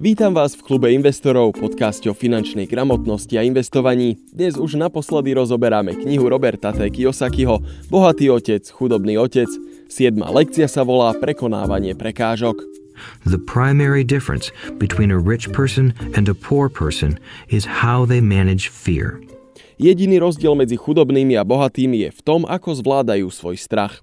Vítam 0.00 0.32
vás 0.32 0.56
v 0.56 0.64
klube 0.64 0.88
investorov, 0.96 1.60
podcaste 1.60 2.08
o 2.08 2.16
finančnej 2.16 2.64
gramotnosti 2.64 3.36
a 3.36 3.44
investovaní. 3.44 4.16
Dnes 4.32 4.56
už 4.56 4.80
naposledy 4.80 5.36
rozoberáme 5.36 5.92
knihu 5.92 6.24
Roberta 6.24 6.72
T. 6.72 6.88
Kiyosakiho 6.88 7.60
Bohatý 7.92 8.32
otec, 8.32 8.64
chudobný 8.64 9.20
otec. 9.20 9.52
Siedma 9.92 10.32
lekcia 10.32 10.72
sa 10.72 10.88
volá 10.88 11.12
Prekonávanie 11.12 11.92
prekážok. 11.92 12.64
The 13.28 13.36
primary 13.36 14.00
difference 14.00 14.48
between 14.80 15.12
a 15.12 15.20
rich 15.20 15.52
person 15.52 15.92
and 16.16 16.32
a 16.32 16.36
poor 16.36 16.72
person 16.72 17.20
is 17.52 17.68
how 17.84 18.08
they 18.08 18.24
manage 18.24 18.72
fear. 18.72 19.20
Jediný 19.76 20.16
rozdiel 20.16 20.56
medzi 20.56 20.80
chudobnými 20.80 21.36
a 21.36 21.44
bohatými 21.44 22.08
je 22.08 22.10
v 22.16 22.20
tom, 22.24 22.48
ako 22.48 22.72
zvládajú 22.72 23.28
svoj 23.28 23.60
strach. 23.60 24.00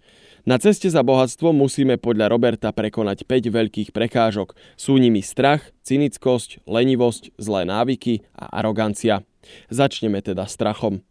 Na 0.47 0.55
ceste 0.55 0.87
za 0.87 1.03
bohatstvom 1.03 1.51
musíme 1.51 1.99
podľa 1.99 2.31
Roberta 2.31 2.71
prekonať 2.71 3.27
5 3.27 3.51
veľkých 3.51 3.89
prekážok. 3.91 4.55
Sú 4.79 4.95
nimi 4.95 5.19
strach, 5.19 5.75
cynickosť, 5.83 6.63
lenivosť, 6.63 7.35
zlé 7.35 7.67
návyky 7.67 8.23
a 8.31 8.55
arogancia. 8.63 9.27
Začneme 9.67 10.23
teda 10.23 10.47
strachom. 10.47 11.03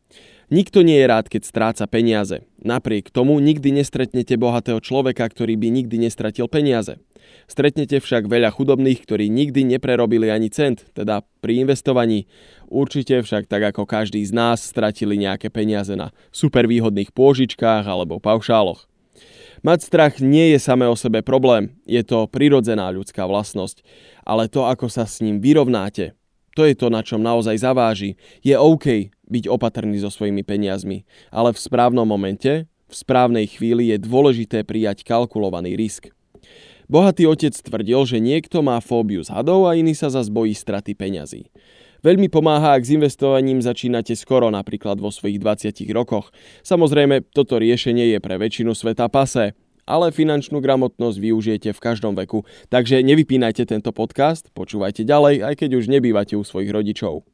Nikto 0.49 0.81
nie 0.81 0.97
je 0.97 1.11
rád, 1.13 1.29
keď 1.29 1.53
stráca 1.53 1.85
peniaze. 1.85 2.49
Napriek 2.65 3.13
tomu 3.13 3.37
nikdy 3.37 3.77
nestretnete 3.77 4.41
bohatého 4.41 4.81
človeka, 4.81 5.29
ktorý 5.29 5.61
by 5.61 5.69
nikdy 5.69 6.01
nestratil 6.01 6.49
peniaze. 6.49 6.97
Stretnete 7.45 8.01
však 8.01 8.33
veľa 8.33 8.49
chudobných, 8.57 9.05
ktorí 9.05 9.29
nikdy 9.29 9.69
neprerobili 9.69 10.33
ani 10.33 10.49
cent, 10.49 10.89
teda 10.97 11.21
pri 11.45 11.61
investovaní. 11.61 12.25
Určite 12.73 13.21
však 13.21 13.53
tak 13.53 13.69
ako 13.69 13.85
každý 13.85 14.25
z 14.25 14.33
nás 14.33 14.65
stratili 14.65 15.21
nejaké 15.21 15.53
peniaze 15.53 15.93
na 15.93 16.09
supervýhodných 16.33 17.13
pôžičkách 17.13 17.85
alebo 17.85 18.17
paušáloch. 18.17 18.89
Mať 19.67 19.83
strach 19.83 20.23
nie 20.23 20.55
je 20.55 20.63
samé 20.63 20.87
o 20.87 20.95
sebe 20.95 21.27
problém, 21.27 21.75
je 21.91 21.99
to 22.07 22.31
prirodzená 22.31 22.87
ľudská 22.95 23.27
vlastnosť, 23.27 23.83
ale 24.23 24.47
to, 24.47 24.63
ako 24.63 24.87
sa 24.87 25.11
s 25.11 25.19
ním 25.19 25.43
vyrovnáte, 25.43 26.15
to 26.55 26.63
je 26.63 26.79
to, 26.79 26.87
na 26.87 27.03
čom 27.03 27.19
naozaj 27.19 27.59
zaváži. 27.59 28.15
Je 28.47 28.55
OK 28.55 29.11
byť 29.27 29.45
opatrný 29.51 29.99
so 29.99 30.07
svojimi 30.07 30.47
peniazmi, 30.47 31.03
ale 31.35 31.51
v 31.51 31.59
správnom 31.59 32.07
momente, 32.07 32.71
v 32.87 32.95
správnej 32.95 33.51
chvíli 33.51 33.91
je 33.91 33.99
dôležité 33.99 34.63
prijať 34.63 35.03
kalkulovaný 35.03 35.75
risk. 35.75 36.15
Bohatý 36.87 37.27
otec 37.27 37.51
tvrdil, 37.51 38.07
že 38.07 38.23
niekto 38.23 38.63
má 38.63 38.79
fóbiu 38.79 39.19
z 39.27 39.35
hadov 39.35 39.67
a 39.67 39.75
iný 39.75 39.99
sa 39.99 40.07
zase 40.15 40.31
bojí 40.31 40.55
straty 40.55 40.95
peňazí. 40.95 41.51
Veľmi 42.07 42.31
pomáha, 42.31 42.79
ak 42.79 42.87
s 42.87 42.95
investovaním 42.95 43.59
začínate 43.59 44.15
skoro, 44.15 44.47
napríklad 44.47 45.03
vo 45.03 45.11
svojich 45.11 45.43
20 45.43 45.91
rokoch. 45.91 46.31
Samozrejme, 46.63 47.35
toto 47.35 47.59
riešenie 47.59 48.15
je 48.15 48.23
pre 48.23 48.39
väčšinu 48.39 48.79
sveta 48.79 49.11
pase, 49.11 49.59
ale 49.91 50.15
finančnú 50.15 50.63
gramotnosť 50.63 51.19
využijete 51.19 51.75
v 51.75 51.83
každom 51.83 52.15
veku. 52.15 52.47
Takže 52.71 53.03
nevypínajte 53.03 53.67
tento 53.67 53.91
podcast, 53.91 54.55
počúvajte 54.55 55.03
ďalej, 55.03 55.51
aj 55.51 55.55
keď 55.59 55.83
už 55.83 55.91
nebývate 55.91 56.39
u 56.39 56.47
svojich 56.47 56.71
rodičov. 56.71 57.27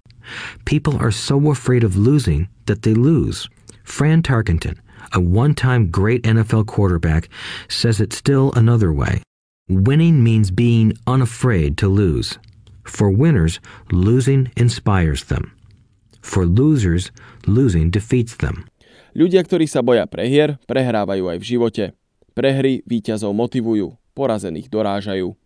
People 0.65 0.97
are 0.97 1.13
so 1.13 1.37
afraid 1.53 1.85
of 1.85 2.01
losing 2.01 2.49
that 2.65 2.81
they 2.81 2.97
lose. 2.97 3.53
Fran 3.85 4.25
Tarkenton, 4.25 4.81
a 5.13 5.21
one-time 5.21 5.93
great 5.93 6.25
NFL 6.25 6.65
quarterback, 6.65 7.29
says 7.69 8.01
it 8.01 8.17
still 8.17 8.57
another 8.57 8.89
way. 8.89 9.21
Winning 9.69 10.25
means 10.25 10.49
being 10.49 10.97
unafraid 11.05 11.77
to 11.77 11.93
lose. 11.93 12.41
For 12.83 13.11
winners, 13.11 13.63
losing 13.91 14.51
inspires 14.59 15.27
them. 15.27 15.55
For 16.23 16.47
losers, 16.47 17.11
losing 17.47 17.91
defeats 17.91 18.39
them. 18.39 18.67
Ľudia, 19.13 19.45
ktorí 19.45 19.69
sa 19.69 19.85
boja 19.85 20.09
prehier, 20.09 20.57
prehrávajú 20.65 21.29
aj 21.29 21.39
v 21.43 21.49
živote. 21.49 21.85
Prehry 22.33 22.81
víťazov 22.89 23.37
motivujú, 23.37 23.93
porazených 24.17 24.73
dorážajú. 24.73 25.37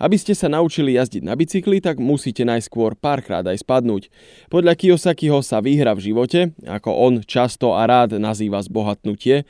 Aby 0.00 0.16
ste 0.16 0.32
sa 0.32 0.48
naučili 0.48 0.96
jazdiť 0.96 1.20
na 1.20 1.36
bicykli, 1.36 1.82
tak 1.84 2.00
musíte 2.00 2.40
najskôr 2.48 2.96
párkrát 2.96 3.44
aj 3.44 3.60
spadnúť. 3.60 4.08
Podľa 4.48 4.72
Kiyosakiho 4.72 5.44
sa 5.44 5.60
výhra 5.60 5.92
v 5.92 6.08
živote, 6.08 6.56
ako 6.64 6.88
on 6.96 7.14
často 7.20 7.76
a 7.76 7.84
rád 7.84 8.16
nazýva 8.16 8.64
zbohatnutie, 8.64 9.44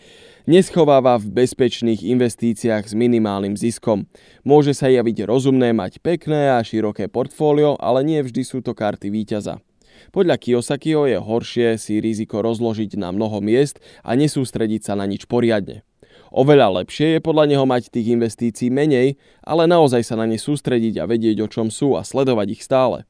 neschováva 0.50 1.14
v 1.22 1.30
bezpečných 1.30 2.02
investíciách 2.02 2.90
s 2.90 2.94
minimálnym 2.98 3.54
ziskom. 3.54 4.10
Môže 4.42 4.74
sa 4.74 4.90
javiť 4.90 5.22
rozumné 5.30 5.70
mať 5.70 6.02
pekné 6.02 6.50
a 6.50 6.58
široké 6.58 7.06
portfólio, 7.06 7.78
ale 7.78 8.02
nie 8.02 8.18
vždy 8.18 8.42
sú 8.42 8.58
to 8.58 8.74
karty 8.74 9.14
víťaza. 9.14 9.62
Podľa 10.10 10.42
Kiyosakiho 10.42 11.06
je 11.06 11.22
horšie 11.22 11.78
si 11.78 12.02
riziko 12.02 12.42
rozložiť 12.42 12.98
na 12.98 13.14
mnoho 13.14 13.38
miest 13.38 13.78
a 14.02 14.18
nesústrediť 14.18 14.90
sa 14.90 14.98
na 14.98 15.06
nič 15.06 15.30
poriadne. 15.30 15.86
Oveľa 16.34 16.82
lepšie 16.82 17.18
je 17.18 17.20
podľa 17.22 17.46
neho 17.46 17.66
mať 17.66 17.90
tých 17.90 18.14
investícií 18.14 18.74
menej, 18.74 19.18
ale 19.42 19.70
naozaj 19.70 20.02
sa 20.02 20.18
na 20.18 20.26
ne 20.26 20.38
sústrediť 20.38 20.98
a 20.98 21.06
vedieť, 21.06 21.42
o 21.42 21.50
čom 21.50 21.70
sú 21.70 21.94
a 21.94 22.02
sledovať 22.02 22.58
ich 22.58 22.62
stále. 22.62 23.06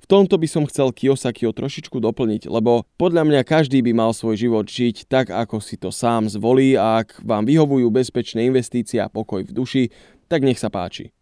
V 0.00 0.06
tomto 0.06 0.36
by 0.36 0.46
som 0.46 0.68
chcel 0.68 0.92
Kiyosakiho 0.92 1.50
trošičku 1.50 1.98
doplniť, 1.98 2.46
lebo 2.46 2.84
podľa 3.00 3.26
mňa 3.26 3.40
každý 3.42 3.80
by 3.80 3.92
mal 3.96 4.10
svoj 4.12 4.36
život 4.38 4.68
žiť 4.68 5.08
tak, 5.08 5.32
ako 5.32 5.58
si 5.58 5.80
to 5.80 5.88
sám 5.88 6.28
zvolí 6.28 6.76
a 6.76 7.02
ak 7.02 7.24
vám 7.24 7.48
vyhovujú 7.48 7.88
bezpečné 7.90 8.46
investície 8.46 9.00
a 9.02 9.10
pokoj 9.10 9.42
v 9.42 9.52
duši, 9.52 9.84
tak 10.28 10.44
nech 10.44 10.60
sa 10.60 10.68
páči. 10.68 11.16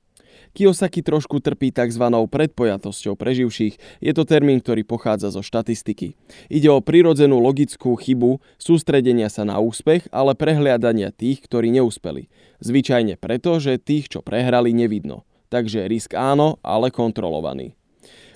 Kiyosaki 0.54 1.02
trošku 1.02 1.42
trpí 1.42 1.74
tzv. 1.74 2.06
predpojatosťou 2.30 3.18
preživších. 3.18 3.74
Je 3.98 4.12
to 4.14 4.22
termín, 4.22 4.62
ktorý 4.62 4.86
pochádza 4.86 5.34
zo 5.34 5.42
štatistiky. 5.42 6.14
Ide 6.46 6.70
o 6.70 6.78
prirodzenú 6.78 7.42
logickú 7.42 7.98
chybu 7.98 8.38
sústredenia 8.54 9.26
sa 9.26 9.42
na 9.42 9.58
úspech, 9.58 10.06
ale 10.14 10.38
prehliadania 10.38 11.10
tých, 11.10 11.42
ktorí 11.42 11.74
neúspeli. 11.74 12.30
Zvyčajne 12.62 13.18
preto, 13.18 13.58
že 13.58 13.82
tých, 13.82 14.06
čo 14.06 14.22
prehrali, 14.22 14.70
nevidno. 14.70 15.26
Takže 15.50 15.90
risk 15.90 16.14
áno, 16.14 16.62
ale 16.62 16.94
kontrolovaný. 16.94 17.74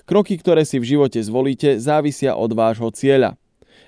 Kroky, 0.09 0.41
ktoré 0.41 0.65
si 0.65 0.81
v 0.81 0.97
živote 0.97 1.21
zvolíte, 1.21 1.77
závisia 1.77 2.33
od 2.33 2.49
vášho 2.57 2.89
cieľa. 2.89 3.37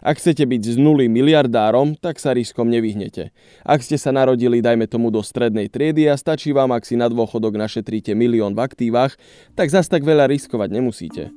Ak 0.06 0.22
chcete 0.22 0.46
byť 0.46 0.62
z 0.62 0.76
nuly 0.78 1.10
miliardárom, 1.10 1.98
tak 1.98 2.22
sa 2.22 2.38
riskom 2.38 2.70
nevyhnete. 2.70 3.34
Ak 3.66 3.82
ste 3.82 3.98
sa 3.98 4.14
narodili, 4.14 4.62
dajme 4.62 4.86
tomu, 4.86 5.10
do 5.10 5.26
strednej 5.26 5.66
triedy 5.66 6.06
a 6.06 6.14
stačí 6.14 6.54
vám, 6.54 6.78
ak 6.78 6.86
si 6.86 6.94
na 6.94 7.10
dôchodok 7.10 7.58
našetríte 7.58 8.14
milión 8.14 8.54
v 8.54 8.62
aktívach, 8.62 9.18
tak 9.58 9.74
zas 9.74 9.90
tak 9.90 10.06
veľa 10.06 10.30
riskovať 10.30 10.70
nemusíte. 10.70 11.34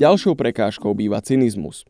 Ďalšou 0.00 0.32
prekážkou 0.32 0.96
býva 0.96 1.20
cynizmus. 1.20 1.84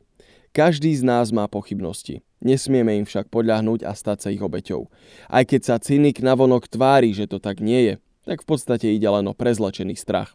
Každý 0.51 0.91
z 0.91 1.07
nás 1.07 1.31
má 1.31 1.47
pochybnosti. 1.47 2.19
Nesmieme 2.43 2.99
im 2.99 3.07
však 3.07 3.31
podľahnúť 3.31 3.87
a 3.87 3.95
stať 3.95 4.19
sa 4.27 4.29
ich 4.35 4.43
obeťou. 4.43 4.91
Aj 5.31 5.47
keď 5.47 5.61
sa 5.63 5.77
cynik 5.79 6.19
navonok 6.19 6.67
tvári, 6.67 7.15
že 7.15 7.31
to 7.31 7.39
tak 7.39 7.63
nie 7.63 7.87
je, 7.87 7.95
tak 8.27 8.43
v 8.43 8.49
podstate 8.49 8.91
ide 8.93 9.09
len 9.09 9.27
o 9.27 9.35
prezlečený 9.35 9.95
strach. 9.99 10.35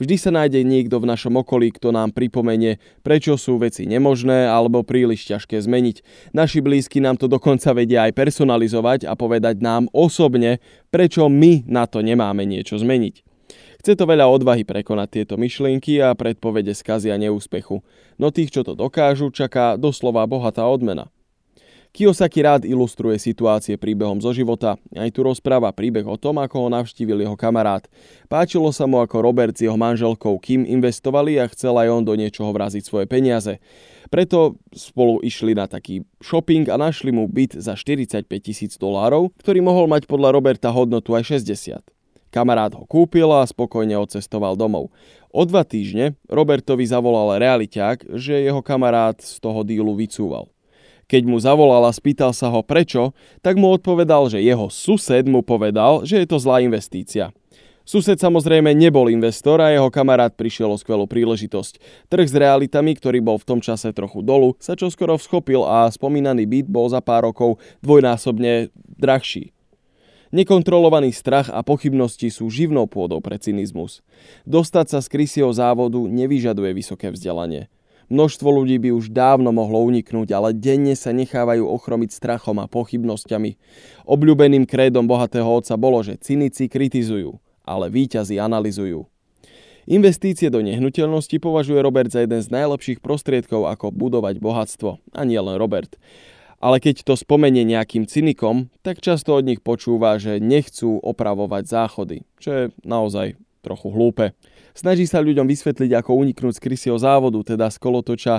Vždy 0.00 0.16
sa 0.16 0.32
nájde 0.32 0.64
niekto 0.64 0.96
v 0.96 1.08
našom 1.12 1.36
okolí, 1.36 1.68
kto 1.76 1.92
nám 1.92 2.16
pripomenie, 2.16 2.80
prečo 3.04 3.36
sú 3.36 3.60
veci 3.60 3.84
nemožné 3.84 4.48
alebo 4.48 4.80
príliš 4.80 5.28
ťažké 5.28 5.60
zmeniť. 5.60 6.00
Naši 6.32 6.64
blízky 6.64 7.04
nám 7.04 7.20
to 7.20 7.28
dokonca 7.28 7.76
vedia 7.76 8.08
aj 8.08 8.16
personalizovať 8.16 9.04
a 9.04 9.12
povedať 9.12 9.60
nám 9.60 9.92
osobne, 9.92 10.64
prečo 10.88 11.28
my 11.28 11.68
na 11.68 11.84
to 11.84 12.00
nemáme 12.00 12.48
niečo 12.48 12.80
zmeniť. 12.80 13.28
Chce 13.80 13.96
to 13.96 14.04
veľa 14.04 14.28
odvahy 14.28 14.64
prekonať 14.64 15.08
tieto 15.20 15.34
myšlienky 15.40 16.00
a 16.04 16.12
predpovede 16.12 16.76
skazia 16.76 17.16
neúspechu, 17.16 17.80
no 18.20 18.28
tých, 18.28 18.52
čo 18.52 18.60
to 18.60 18.76
dokážu, 18.76 19.32
čaká 19.32 19.80
doslova 19.80 20.24
bohatá 20.28 20.68
odmena. 20.68 21.08
Kiyosaki 21.90 22.38
rád 22.46 22.62
ilustruje 22.62 23.18
situácie 23.18 23.74
príbehom 23.74 24.22
zo 24.22 24.30
života. 24.30 24.78
Aj 24.94 25.10
tu 25.10 25.26
rozpráva 25.26 25.74
príbeh 25.74 26.06
o 26.06 26.14
tom, 26.14 26.38
ako 26.38 26.66
ho 26.66 26.68
navštívil 26.70 27.26
jeho 27.26 27.34
kamarát. 27.34 27.90
Páčilo 28.30 28.70
sa 28.70 28.86
mu, 28.86 29.02
ako 29.02 29.18
Robert 29.18 29.58
s 29.58 29.66
jeho 29.66 29.74
manželkou 29.74 30.38
Kim 30.38 30.62
investovali 30.62 31.42
a 31.42 31.50
chcel 31.50 31.74
aj 31.74 31.90
on 31.90 32.02
do 32.06 32.14
niečoho 32.14 32.54
vraziť 32.54 32.86
svoje 32.86 33.10
peniaze. 33.10 33.58
Preto 34.06 34.54
spolu 34.70 35.18
išli 35.26 35.58
na 35.58 35.66
taký 35.66 36.06
shopping 36.22 36.70
a 36.70 36.78
našli 36.78 37.10
mu 37.10 37.26
byt 37.26 37.58
za 37.58 37.74
45 37.74 38.26
tisíc 38.38 38.78
dolárov, 38.78 39.34
ktorý 39.42 39.58
mohol 39.58 39.90
mať 39.90 40.06
podľa 40.06 40.30
Roberta 40.30 40.70
hodnotu 40.70 41.18
aj 41.18 41.42
60. 41.42 41.82
Kamarát 42.30 42.70
ho 42.78 42.86
kúpil 42.86 43.26
a 43.34 43.42
spokojne 43.42 43.98
odcestoval 43.98 44.54
domov. 44.54 44.94
O 45.34 45.42
dva 45.42 45.66
týždne 45.66 46.14
Robertovi 46.30 46.86
zavolal 46.86 47.42
realiťák, 47.42 48.14
že 48.14 48.46
jeho 48.46 48.62
kamarát 48.62 49.18
z 49.18 49.42
toho 49.42 49.66
dílu 49.66 49.98
vycúval. 49.98 50.46
Keď 51.10 51.26
mu 51.26 51.42
zavolal 51.42 51.82
a 51.82 51.90
spýtal 51.90 52.30
sa 52.30 52.46
ho 52.54 52.62
prečo, 52.62 53.10
tak 53.42 53.58
mu 53.58 53.74
odpovedal, 53.74 54.30
že 54.30 54.38
jeho 54.38 54.70
sused 54.70 55.26
mu 55.26 55.42
povedal, 55.42 56.06
že 56.06 56.22
je 56.22 56.26
to 56.30 56.38
zlá 56.38 56.62
investícia. 56.62 57.34
Sused 57.82 58.14
samozrejme 58.14 58.70
nebol 58.70 59.10
investor 59.10 59.58
a 59.58 59.74
jeho 59.74 59.90
kamarát 59.90 60.30
prišiel 60.30 60.70
o 60.70 60.78
skvelú 60.78 61.10
príležitosť. 61.10 61.82
Trh 62.06 62.28
s 62.30 62.34
realitami, 62.38 62.94
ktorý 62.94 63.18
bol 63.18 63.42
v 63.42 63.48
tom 63.50 63.58
čase 63.58 63.90
trochu 63.90 64.22
dolu, 64.22 64.54
sa 64.62 64.78
čoskoro 64.78 65.18
vschopil 65.18 65.66
a 65.66 65.90
spomínaný 65.90 66.46
byt 66.46 66.70
bol 66.70 66.86
za 66.86 67.02
pár 67.02 67.26
rokov 67.26 67.58
dvojnásobne 67.82 68.70
drahší. 68.94 69.50
Nekontrolovaný 70.30 71.10
strach 71.10 71.50
a 71.50 71.66
pochybnosti 71.66 72.30
sú 72.30 72.46
živnou 72.54 72.86
pôdou 72.86 73.18
pre 73.18 73.34
cynizmus. 73.34 74.06
Dostať 74.46 74.86
sa 74.94 74.98
z 75.02 75.10
krysieho 75.10 75.50
závodu 75.50 75.98
nevyžaduje 75.98 76.70
vysoké 76.70 77.10
vzdelanie. 77.10 77.66
Množstvo 78.10 78.50
ľudí 78.50 78.82
by 78.82 78.90
už 78.90 79.14
dávno 79.14 79.54
mohlo 79.54 79.86
uniknúť, 79.86 80.34
ale 80.34 80.50
denne 80.50 80.98
sa 80.98 81.14
nechávajú 81.14 81.62
ochromiť 81.62 82.10
strachom 82.10 82.58
a 82.58 82.66
pochybnosťami. 82.66 83.54
Obľúbeným 84.02 84.66
krédom 84.66 85.06
bohatého 85.06 85.46
otca 85.46 85.78
bolo, 85.78 86.02
že 86.02 86.18
cynici 86.18 86.66
kritizujú, 86.66 87.38
ale 87.62 87.86
víťazi 87.86 88.42
analizujú. 88.42 89.06
Investície 89.86 90.50
do 90.50 90.58
nehnuteľnosti 90.58 91.38
považuje 91.38 91.78
Robert 91.78 92.10
za 92.10 92.26
jeden 92.26 92.42
z 92.42 92.50
najlepších 92.50 92.98
prostriedkov, 92.98 93.70
ako 93.70 93.94
budovať 93.94 94.42
bohatstvo. 94.42 94.98
A 95.14 95.22
nie 95.22 95.38
len 95.38 95.54
Robert. 95.54 95.94
Ale 96.58 96.82
keď 96.82 97.06
to 97.06 97.14
spomenie 97.14 97.62
nejakým 97.62 98.04
cynikom, 98.04 98.74
tak 98.84 99.00
často 99.00 99.38
od 99.38 99.46
nich 99.46 99.62
počúva, 99.62 100.18
že 100.18 100.42
nechcú 100.42 100.98
opravovať 100.98 101.62
záchody, 101.64 102.26
čo 102.42 102.50
je 102.52 102.64
naozaj 102.82 103.38
trochu 103.64 103.88
hlúpe. 103.88 104.36
Snaží 104.72 105.04
sa 105.08 105.18
ľuďom 105.18 105.46
vysvetliť, 105.46 105.90
ako 105.98 106.20
uniknúť 106.20 106.56
z 106.56 106.62
krysieho 106.62 106.98
závodu, 107.00 107.42
teda 107.42 107.66
z 107.70 107.78
kolotoča 107.82 108.34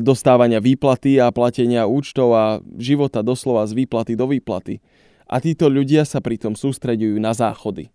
dostávania 0.00 0.62
výplaty 0.62 1.20
a 1.20 1.28
platenia 1.28 1.84
účtov 1.84 2.28
a 2.32 2.44
života 2.80 3.20
doslova 3.20 3.68
z 3.68 3.84
výplaty 3.84 4.16
do 4.16 4.30
výplaty. 4.30 4.80
A 5.28 5.40
títo 5.40 5.72
ľudia 5.72 6.04
sa 6.04 6.20
pritom 6.20 6.56
sústreďujú 6.56 7.16
na 7.20 7.32
záchody. 7.32 7.88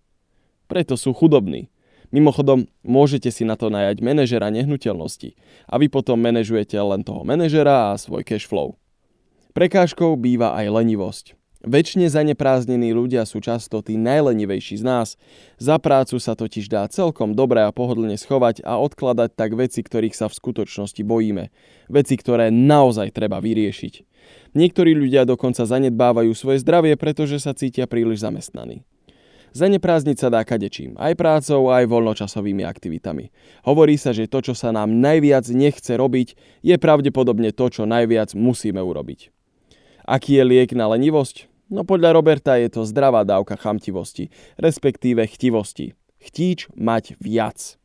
Preto 0.70 0.98
sú 0.98 1.14
chudobní. 1.18 1.70
Mimochodom, 2.10 2.66
môžete 2.82 3.30
si 3.30 3.46
na 3.46 3.54
to 3.54 3.70
najať 3.70 4.02
manažera 4.02 4.50
nehnuteľnosti 4.50 5.38
a 5.70 5.78
vy 5.78 5.94
potom 5.94 6.18
manažujete 6.18 6.74
len 6.74 7.06
toho 7.06 7.22
manažera 7.22 7.94
a 7.94 8.02
svoj 8.02 8.26
cash 8.26 8.50
flow. 8.50 8.74
Prekážkou 9.54 10.18
býva 10.18 10.58
aj 10.58 10.74
lenivosť. 10.74 11.39
Väčšine 11.60 12.08
zaneprázdnení 12.08 12.96
ľudia 12.96 13.28
sú 13.28 13.44
často 13.44 13.84
tí 13.84 14.00
najlenivejší 14.00 14.80
z 14.80 14.84
nás. 14.88 15.08
Za 15.60 15.76
prácu 15.76 16.16
sa 16.16 16.32
totiž 16.32 16.72
dá 16.72 16.88
celkom 16.88 17.36
dobre 17.36 17.60
a 17.60 17.76
pohodlne 17.76 18.16
schovať 18.16 18.64
a 18.64 18.80
odkladať 18.80 19.36
tak 19.36 19.60
veci, 19.60 19.84
ktorých 19.84 20.16
sa 20.16 20.32
v 20.32 20.40
skutočnosti 20.40 21.04
bojíme. 21.04 21.52
Veci, 21.92 22.16
ktoré 22.16 22.48
naozaj 22.48 23.12
treba 23.12 23.44
vyriešiť. 23.44 23.94
Niektorí 24.56 24.96
ľudia 24.96 25.28
dokonca 25.28 25.68
zanedbávajú 25.68 26.32
svoje 26.32 26.64
zdravie, 26.64 26.96
pretože 26.96 27.44
sa 27.44 27.52
cítia 27.52 27.92
príliš 27.92 28.24
zamestnaní. 28.24 28.88
Zaneprázdniť 29.52 30.16
sa 30.16 30.32
dá 30.32 30.48
kadečím, 30.48 30.96
aj 30.96 31.20
prácou, 31.20 31.76
aj 31.76 31.92
voľnočasovými 31.92 32.64
aktivitami. 32.64 33.36
Hovorí 33.68 34.00
sa, 34.00 34.16
že 34.16 34.32
to, 34.32 34.40
čo 34.40 34.56
sa 34.56 34.72
nám 34.72 34.96
najviac 34.96 35.44
nechce 35.52 35.92
robiť, 35.92 36.40
je 36.64 36.76
pravdepodobne 36.80 37.52
to, 37.52 37.68
čo 37.68 37.84
najviac 37.84 38.32
musíme 38.32 38.80
urobiť. 38.80 39.34
Aký 40.08 40.40
je 40.40 40.44
liek 40.46 40.72
na 40.72 40.88
lenivosť? 40.88 41.49
No 41.70 41.86
podľa 41.86 42.18
Roberta 42.18 42.58
je 42.58 42.70
to 42.74 42.82
zdravá 42.82 43.22
dávka 43.22 43.54
chamtivosti, 43.54 44.34
respektíve 44.58 45.22
chtivosti. 45.30 45.94
Chtíč 46.18 46.66
mať 46.74 47.14
viac. 47.22 47.78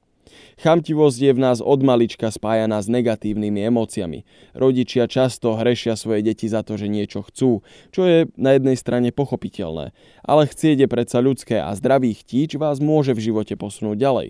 Chamtivosť 0.59 1.19
je 1.21 1.33
v 1.37 1.43
nás 1.43 1.59
od 1.61 1.81
malička 1.85 2.31
spájaná 2.33 2.81
s 2.81 2.91
negatívnymi 2.91 3.71
emóciami. 3.71 4.27
Rodičia 4.57 5.05
často 5.07 5.55
hrešia 5.55 5.95
svoje 5.95 6.25
deti 6.27 6.49
za 6.51 6.65
to, 6.67 6.81
že 6.81 6.91
niečo 6.91 7.23
chcú, 7.27 7.63
čo 7.93 8.03
je 8.09 8.19
na 8.35 8.57
jednej 8.57 8.75
strane 8.75 9.13
pochopiteľné. 9.15 9.95
Ale 10.25 10.43
chcieť 10.49 10.87
je 10.87 10.89
predsa 10.91 11.19
ľudské 11.21 11.61
a 11.61 11.71
zdravý 11.77 12.17
chtíč 12.17 12.57
vás 12.59 12.81
môže 12.83 13.15
v 13.15 13.31
živote 13.31 13.55
posunúť 13.55 13.99
ďalej. 14.01 14.29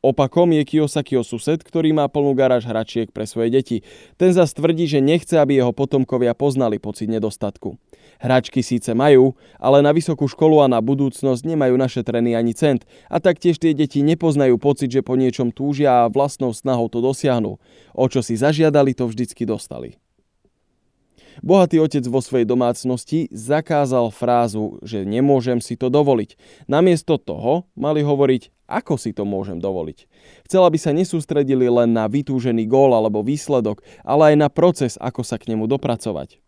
Opakom 0.00 0.48
je 0.56 0.64
Kiyosakiho 0.64 1.20
sused, 1.20 1.60
ktorý 1.60 1.92
má 1.92 2.08
plnú 2.08 2.32
garáž 2.32 2.64
hračiek 2.64 3.12
pre 3.12 3.28
svoje 3.28 3.52
deti. 3.52 3.76
Ten 4.16 4.32
zas 4.32 4.56
tvrdí, 4.56 4.88
že 4.88 5.04
nechce, 5.04 5.36
aby 5.36 5.60
jeho 5.60 5.76
potomkovia 5.76 6.32
poznali 6.32 6.80
pocit 6.80 7.12
nedostatku. 7.12 7.76
Hračky 8.16 8.64
síce 8.64 8.96
majú, 8.96 9.36
ale 9.60 9.84
na 9.84 9.92
vysokú 9.92 10.24
školu 10.24 10.64
a 10.64 10.72
na 10.72 10.80
budúcnosť 10.80 11.44
nemajú 11.44 11.76
našetrený 11.76 12.32
ani 12.32 12.56
cent 12.56 12.88
a 13.12 13.20
taktiež 13.20 13.60
tie 13.60 13.76
deti 13.76 14.00
nepoznajú 14.00 14.56
pocit, 14.56 14.88
že 14.88 15.04
po 15.04 15.20
niečom 15.20 15.52
túžia 15.52 16.08
a 16.08 16.08
vlastnou 16.08 16.56
snahou 16.56 16.88
to 16.88 17.04
dosiahnu. 17.04 17.60
O 17.92 18.04
čo 18.08 18.24
si 18.24 18.40
zažiadali, 18.40 18.96
to 18.96 19.04
vždycky 19.04 19.44
dostali. 19.44 19.99
Bohatý 21.40 21.78
otec 21.78 22.02
vo 22.10 22.18
svojej 22.18 22.44
domácnosti 22.44 23.30
zakázal 23.30 24.10
frázu, 24.10 24.82
že 24.82 25.06
nemôžem 25.06 25.62
si 25.62 25.78
to 25.78 25.86
dovoliť. 25.86 26.34
Namiesto 26.66 27.16
toho 27.16 27.70
mali 27.78 28.02
hovoriť, 28.02 28.66
ako 28.66 28.98
si 28.98 29.14
to 29.14 29.22
môžem 29.22 29.62
dovoliť. 29.62 30.10
Chcela 30.50 30.68
by 30.68 30.78
sa 30.78 30.90
nesústredili 30.90 31.70
len 31.70 31.94
na 31.94 32.10
vytúžený 32.10 32.66
gól 32.66 32.92
alebo 32.92 33.22
výsledok, 33.22 33.82
ale 34.02 34.34
aj 34.34 34.36
na 34.36 34.48
proces, 34.50 34.98
ako 34.98 35.22
sa 35.22 35.38
k 35.38 35.54
nemu 35.54 35.70
dopracovať. 35.70 36.42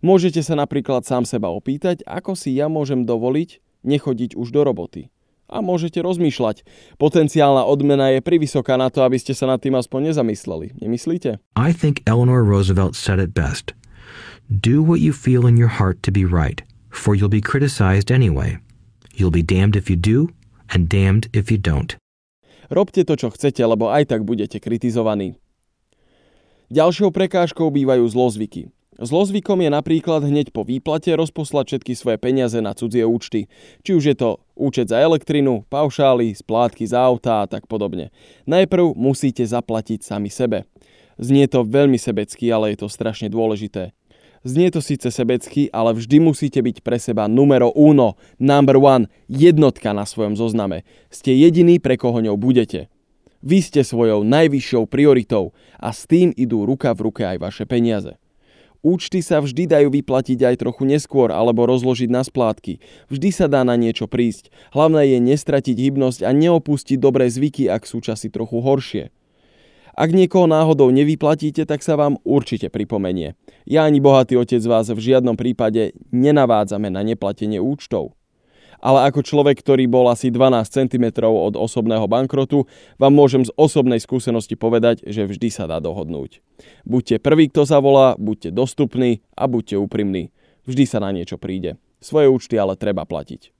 Môžete 0.00 0.40
sa 0.40 0.56
napríklad 0.56 1.04
sám 1.04 1.28
seba 1.28 1.52
opýtať, 1.52 2.00
ako 2.08 2.32
si 2.32 2.56
ja 2.56 2.72
môžem 2.72 3.04
dovoliť 3.04 3.60
nechodiť 3.84 4.36
už 4.36 4.52
do 4.52 4.60
roboty. 4.64 5.08
A 5.50 5.58
môžete 5.58 5.98
rozmýšľať. 5.98 6.62
Potenciálna 6.94 7.66
odmena 7.66 8.14
je 8.14 8.22
privysoká 8.22 8.78
na 8.78 8.86
to, 8.86 9.02
aby 9.02 9.18
ste 9.18 9.34
sa 9.34 9.50
nad 9.50 9.58
tým 9.58 9.74
aspoň 9.74 10.14
nezamysleli. 10.14 10.78
Nemyslíte? 10.78 11.42
I 11.58 11.74
think 11.74 12.06
Eleanor 12.06 12.46
Roosevelt 12.46 12.94
said 12.94 13.18
it 13.18 13.34
best. 13.34 13.74
Do 14.50 14.82
what 14.82 14.98
you 14.98 15.14
feel 15.14 15.46
in 15.46 15.54
your 15.54 15.70
heart 15.70 16.02
to 16.02 16.10
be 16.10 16.26
right, 16.26 16.58
for 16.90 17.14
you'll 17.14 17.30
be 17.30 17.40
criticized 17.40 18.10
anyway. 18.10 18.58
You'll 19.14 19.30
be 19.30 19.46
damned 19.46 19.78
if 19.78 19.86
you 19.86 19.94
do, 19.94 20.34
and 20.74 20.90
damned 20.90 21.30
if 21.30 21.54
you 21.54 21.58
don't. 21.58 21.94
Robte 22.66 23.06
to, 23.06 23.14
čo 23.14 23.30
chcete, 23.30 23.62
lebo 23.62 23.94
aj 23.94 24.10
tak 24.10 24.26
budete 24.26 24.58
kritizovaní. 24.58 25.38
Ďalšou 26.66 27.14
prekážkou 27.14 27.70
bývajú 27.70 28.02
zlozvyky. 28.10 28.74
Zlozvykom 28.98 29.62
je 29.62 29.70
napríklad 29.70 30.26
hneď 30.26 30.50
po 30.50 30.66
výplate 30.66 31.14
rozposlať 31.14 31.70
všetky 31.70 31.94
svoje 31.94 32.18
peniaze 32.18 32.58
na 32.58 32.74
cudzie 32.74 33.06
účty. 33.06 33.46
Či 33.86 33.90
už 33.94 34.02
je 34.02 34.16
to 34.18 34.42
účet 34.58 34.90
za 34.90 34.98
elektrinu, 34.98 35.62
paušály, 35.70 36.34
splátky 36.34 36.90
za 36.90 36.98
auta 36.98 37.46
a 37.46 37.48
tak 37.48 37.70
podobne. 37.70 38.10
Najprv 38.50 38.98
musíte 38.98 39.46
zaplatiť 39.46 40.02
sami 40.02 40.26
sebe. 40.26 40.66
Znie 41.22 41.46
to 41.46 41.62
veľmi 41.62 42.02
sebecky, 42.02 42.50
ale 42.50 42.74
je 42.74 42.82
to 42.82 42.88
strašne 42.90 43.30
dôležité. 43.30 43.94
Znie 44.40 44.72
to 44.72 44.80
síce 44.80 45.04
sebecky, 45.12 45.68
ale 45.68 45.92
vždy 45.92 46.16
musíte 46.16 46.64
byť 46.64 46.80
pre 46.80 46.96
seba 46.96 47.28
numero 47.28 47.68
uno, 47.76 48.16
number 48.40 48.80
one, 48.80 49.12
jednotka 49.28 49.92
na 49.92 50.08
svojom 50.08 50.32
zozname. 50.32 50.88
Ste 51.12 51.36
jediný, 51.36 51.76
pre 51.76 52.00
koho 52.00 52.24
ňou 52.24 52.40
budete. 52.40 52.88
Vy 53.44 53.60
ste 53.60 53.84
svojou 53.84 54.24
najvyššou 54.24 54.88
prioritou 54.88 55.52
a 55.76 55.92
s 55.92 56.08
tým 56.08 56.32
idú 56.32 56.64
ruka 56.64 56.96
v 56.96 57.12
ruke 57.12 57.22
aj 57.24 57.36
vaše 57.36 57.64
peniaze. 57.68 58.16
Účty 58.80 59.20
sa 59.20 59.44
vždy 59.44 59.68
dajú 59.68 59.92
vyplatiť 59.92 60.40
aj 60.40 60.56
trochu 60.64 60.88
neskôr 60.88 61.28
alebo 61.28 61.68
rozložiť 61.68 62.08
na 62.08 62.24
splátky. 62.24 62.80
Vždy 63.12 63.28
sa 63.28 63.44
dá 63.44 63.60
na 63.60 63.76
niečo 63.76 64.08
prísť. 64.08 64.48
Hlavné 64.72 65.04
je 65.16 65.18
nestratiť 65.20 65.76
hybnosť 65.76 66.24
a 66.24 66.32
neopustiť 66.32 66.96
dobré 66.96 67.28
zvyky, 67.28 67.68
ak 67.68 67.84
sú 67.84 68.00
časy 68.00 68.32
trochu 68.32 68.56
horšie. 68.64 69.12
Ak 70.00 70.16
niekoho 70.16 70.48
náhodou 70.48 70.88
nevyplatíte, 70.88 71.68
tak 71.68 71.84
sa 71.84 71.92
vám 71.92 72.16
určite 72.24 72.72
pripomenie. 72.72 73.36
Ja 73.68 73.84
ani 73.84 74.00
bohatý 74.00 74.40
otec 74.40 74.64
vás 74.64 74.88
v 74.88 74.96
žiadnom 74.96 75.36
prípade 75.36 75.92
nenavádzame 76.08 76.88
na 76.88 77.04
neplatenie 77.04 77.60
účtov. 77.60 78.16
Ale 78.80 79.04
ako 79.04 79.20
človek, 79.20 79.60
ktorý 79.60 79.84
bol 79.92 80.08
asi 80.08 80.32
12 80.32 80.64
cm 80.72 81.20
od 81.20 81.52
osobného 81.52 82.08
bankrotu, 82.08 82.64
vám 82.96 83.12
môžem 83.12 83.44
z 83.44 83.52
osobnej 83.60 84.00
skúsenosti 84.00 84.56
povedať, 84.56 85.04
že 85.04 85.28
vždy 85.28 85.52
sa 85.52 85.68
dá 85.68 85.84
dohodnúť. 85.84 86.40
Buďte 86.88 87.20
prvý, 87.20 87.52
kto 87.52 87.68
zavolá, 87.68 88.16
buďte 88.16 88.56
dostupní 88.56 89.20
a 89.36 89.44
buďte 89.52 89.76
úprimní. 89.76 90.32
Vždy 90.64 90.88
sa 90.88 91.04
na 91.04 91.12
niečo 91.12 91.36
príde. 91.36 91.76
Svoje 92.00 92.32
účty 92.32 92.56
ale 92.56 92.72
treba 92.80 93.04
platiť. 93.04 93.59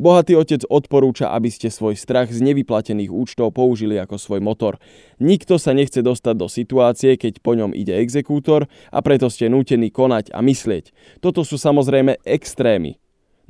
Bohatý 0.00 0.38
otec 0.38 0.64
odporúča, 0.68 1.32
aby 1.32 1.52
ste 1.52 1.68
svoj 1.68 2.00
strach 2.00 2.32
z 2.32 2.40
nevyplatených 2.40 3.12
účtov 3.12 3.52
použili 3.52 4.00
ako 4.00 4.16
svoj 4.16 4.40
motor. 4.40 4.80
Nikto 5.20 5.60
sa 5.60 5.76
nechce 5.76 6.00
dostať 6.00 6.34
do 6.36 6.48
situácie, 6.48 7.20
keď 7.20 7.44
po 7.44 7.52
ňom 7.52 7.76
ide 7.76 7.92
exekútor 8.00 8.70
a 8.88 8.98
preto 9.04 9.28
ste 9.28 9.52
nútení 9.52 9.92
konať 9.92 10.32
a 10.32 10.40
myslieť. 10.40 10.94
Toto 11.20 11.44
sú 11.44 11.60
samozrejme 11.60 12.24
extrémy. 12.24 12.96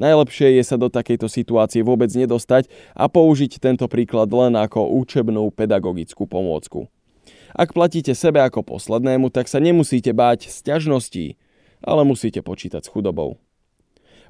Najlepšie 0.00 0.58
je 0.58 0.64
sa 0.64 0.80
do 0.80 0.88
takejto 0.88 1.28
situácie 1.28 1.84
vôbec 1.84 2.08
nedostať 2.10 2.66
a 2.96 3.06
použiť 3.06 3.60
tento 3.60 3.86
príklad 3.86 4.32
len 4.32 4.56
ako 4.56 4.88
učebnú 4.98 5.52
pedagogickú 5.52 6.24
pomôcku. 6.24 6.88
Ak 7.52 7.76
platíte 7.76 8.16
sebe 8.16 8.40
ako 8.40 8.64
poslednému, 8.64 9.28
tak 9.28 9.46
sa 9.46 9.60
nemusíte 9.60 10.16
báť 10.16 10.48
sťažností, 10.48 11.36
ale 11.84 12.02
musíte 12.08 12.40
počítať 12.40 12.88
s 12.88 12.88
chudobou. 12.88 13.36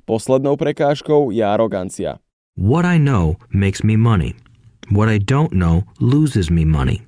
Poslednou 0.05 0.59
prekážkou 0.59 1.31
je 1.31 1.45
arogancia. 1.47 2.19
What 2.59 2.85
I 2.85 2.99
know 2.99 3.41
makes 3.49 3.81
me 3.81 3.97
money. 3.97 4.35
What 4.93 5.09
I 5.09 5.17
don't 5.17 5.55
know 5.57 5.89
loses 6.03 6.51
me 6.51 6.69
money. 6.69 7.07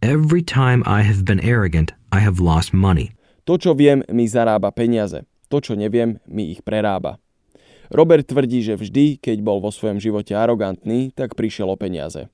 Every 0.00 0.40
time 0.40 0.86
I 0.86 1.02
have 1.02 1.26
been 1.26 1.42
arrogant, 1.42 1.92
I 2.14 2.22
have 2.22 2.38
lost 2.38 2.72
money. 2.72 3.12
To, 3.44 3.58
čo 3.58 3.74
viem, 3.74 4.06
mi 4.08 4.30
zarába 4.30 4.70
peniaze. 4.70 5.26
To, 5.50 5.58
čo 5.58 5.74
neviem, 5.74 6.22
mi 6.28 6.54
ich 6.54 6.62
prerába. 6.62 7.18
Robert 7.88 8.28
tvrdí, 8.28 8.60
že 8.60 8.76
vždy, 8.76 9.16
keď 9.18 9.40
bol 9.40 9.64
vo 9.64 9.72
svojom 9.72 9.96
živote 9.96 10.36
arogantný, 10.36 11.10
tak 11.16 11.32
prišiel 11.32 11.72
o 11.72 11.76
peniaze. 11.80 12.28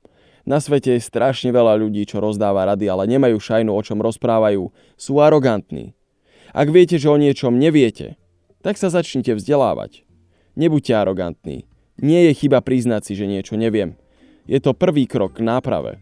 Na 0.44 0.60
svete 0.60 0.98
je 0.98 1.00
strašne 1.00 1.54
veľa 1.54 1.78
ľudí, 1.80 2.04
čo 2.04 2.20
rozdáva 2.20 2.68
rady, 2.68 2.90
ale 2.90 3.08
nemajú 3.08 3.40
šajnu, 3.40 3.72
o 3.72 3.80
čom 3.80 4.02
rozprávajú. 4.02 4.68
Sú 4.98 5.22
arogantní. 5.22 5.96
Ak 6.52 6.68
viete, 6.68 7.00
že 7.00 7.08
o 7.08 7.16
niečom 7.16 7.56
neviete, 7.56 8.20
tak 8.64 8.80
sa 8.80 8.88
začnite 8.88 9.36
vzdelávať. 9.36 10.08
Nebuďte 10.56 10.96
arogantní. 10.96 11.68
Nie 12.00 12.32
je 12.32 12.34
chyba 12.34 12.64
priznať 12.64 13.04
si, 13.04 13.12
že 13.12 13.28
niečo 13.28 13.60
neviem. 13.60 13.92
Je 14.48 14.56
to 14.56 14.72
prvý 14.72 15.04
krok 15.04 15.36
k 15.36 15.44
náprave. 15.44 16.00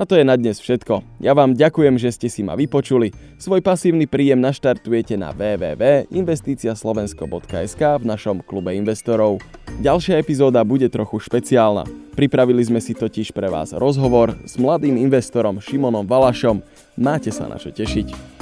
A 0.00 0.08
to 0.08 0.16
je 0.16 0.24
na 0.24 0.40
dnes 0.40 0.56
všetko. 0.56 1.04
Ja 1.20 1.36
vám 1.36 1.52
ďakujem, 1.52 2.00
že 2.00 2.08
ste 2.14 2.30
si 2.32 2.40
ma 2.40 2.56
vypočuli. 2.56 3.12
Svoj 3.36 3.60
pasívny 3.60 4.08
príjem 4.08 4.40
naštartujete 4.40 5.20
na 5.20 5.36
www.investiciaslovensko.sk 5.36 7.82
v 8.00 8.04
našom 8.08 8.40
klube 8.40 8.72
investorov. 8.80 9.44
Ďalšia 9.84 10.16
epizóda 10.16 10.64
bude 10.64 10.88
trochu 10.88 11.20
špeciálna. 11.20 11.84
Pripravili 12.16 12.64
sme 12.64 12.80
si 12.80 12.96
totiž 12.96 13.36
pre 13.36 13.52
vás 13.52 13.76
rozhovor 13.76 14.32
s 14.48 14.56
mladým 14.56 14.96
investorom 14.96 15.60
Šimonom 15.60 16.08
Valašom. 16.08 16.64
Máte 16.96 17.28
sa 17.28 17.44
na 17.44 17.60
čo 17.60 17.68
tešiť. 17.68 18.40